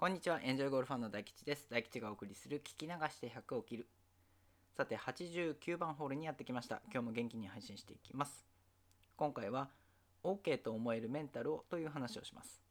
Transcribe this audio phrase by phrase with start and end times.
[0.00, 1.66] こんにちは、エンジョイゴルファンの大吉です。
[1.68, 3.86] 大吉がお送りする聞き流して100を切る。
[4.74, 6.80] さて、89番ホールにやってきました。
[6.90, 8.46] 今日も元気に配信していきます。
[9.18, 9.68] 今回は、
[10.24, 12.62] OK と思えるメンタルをという話をします。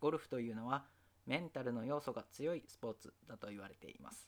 [0.00, 0.84] ゴルフというのは、
[1.26, 4.26] メンタルの要素が強いスポーツだと言われています。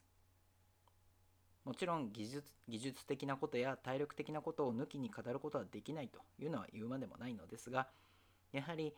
[1.65, 7.89] もちろん技術技術的なことや体力的なことを抜きに語ることはできないというのは言うまでもないのですが、
[8.53, 8.93] やはり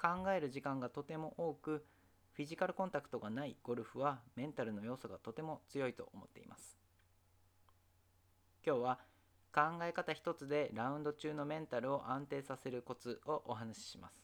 [0.00, 1.84] 考える時間がとても多く
[2.32, 6.78] フィジカルコンタクトがないゴルフはメンタルの要素がとても強いと思っています。
[8.64, 8.98] 今日は
[9.52, 14.14] 考え方一つでラウンド中のメンタルを安定させるコツをお話しします。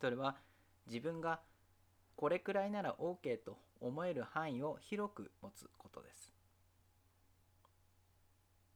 [0.00, 0.36] それは
[0.86, 1.40] 自分が
[2.14, 6.32] これくらいなら OK と思える範囲を広く持つことです。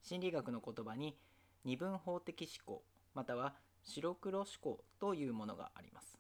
[0.02, 1.16] 心理学の言葉に
[1.64, 2.82] 二分法的思考
[3.14, 6.18] または白黒思考というものがあります。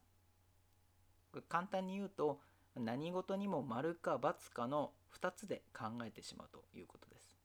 [1.48, 2.40] 簡単に言うと
[2.76, 7.36] 何事にも丸か×かの2つで考えてしまうということです。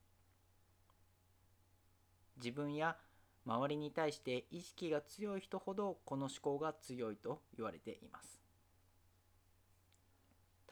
[2.37, 2.97] 自分や
[3.45, 8.39] 周りに対して意識が強い人ほどこの思考が強いと言われています。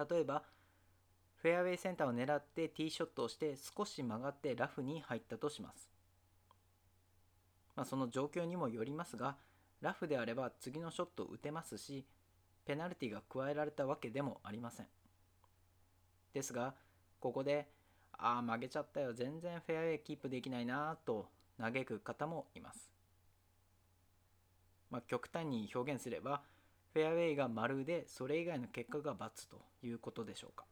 [0.10, 0.44] 例えば
[1.42, 5.90] フェアウェイセンターを狙ってティーショットをして少し曲がってラフに入ったとします。
[7.82, 9.38] まあ、その状況にもよりますが
[9.82, 12.06] ラフであれば次のショットを打てますし
[12.64, 14.86] ペナルティが加えられたわけでもありません。
[16.32, 16.76] ですが
[17.20, 17.68] ここで
[18.14, 19.14] ああ曲げちゃったよ。
[19.14, 21.28] 全然フェアウェイキープできないなと
[21.60, 22.92] 嘆く方もいます、
[24.92, 26.44] まあ、極端に表現すれば
[26.94, 30.66] フェアウェイが丸でそれ以外の結果が×ということでしょうか。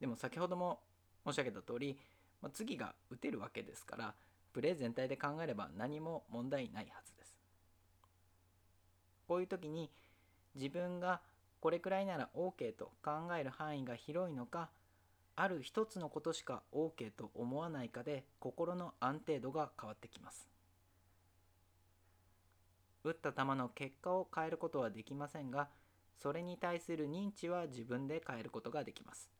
[0.00, 0.78] でも先ほども
[1.26, 1.98] 申し上げた通り、
[2.40, 4.14] まあ、次が打てるわけですから
[4.52, 7.36] プレー全体で考えれば何も問題ないはずです。
[9.26, 9.90] こういう時に
[10.54, 11.20] 自分が
[11.60, 14.70] これくらいなら OK と考える範囲が広いのか
[15.36, 20.48] ある一つのことしか OK と思わないかで心の安定度が変わってきます。
[23.04, 25.68] 打った球の結果を変えることはできませんが
[26.18, 29.30] それに対する認知は自分で変えることができます。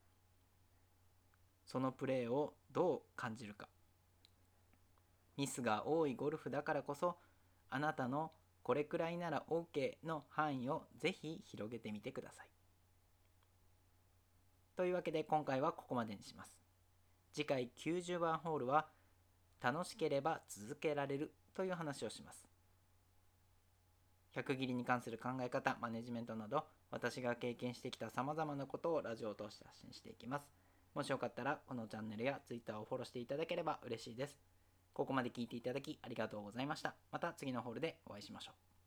[1.67, 3.69] そのプレーをどう感じるか
[5.39, 7.17] ミスが多いゴルフだからこそ
[7.71, 8.33] あなたの
[8.65, 12.49] これくらいなら OK の範囲をぜひ広げてみてください。
[14.77, 16.53] というわけで今回はここまでにします。
[17.33, 18.89] 次回90番ホールは
[19.63, 22.47] 楽しければ続けられるという話をします。
[24.35, 30.49] 100切りに関する考え方、マネジメントなど私が経験してきた様々なことをラジオを通して発信していきます。
[30.95, 34.37] もしよかったらこのチャンネルや Twitter をフォローしていただければ嬉しいです。
[34.99, 36.97] ここまで聞いていただきありがとうございました。
[37.13, 38.78] また次のホールでお会いしましょう。